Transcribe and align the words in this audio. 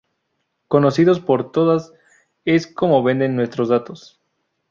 Conocidos 0.67 1.19
por 1.19 1.51
todas 1.51 1.93
es 2.43 2.65
como 2.65 3.03
venden 3.03 3.35
nuestros 3.35 3.69
datos 3.69 4.19